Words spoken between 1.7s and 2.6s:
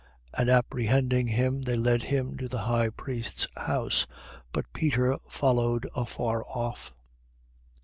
led him to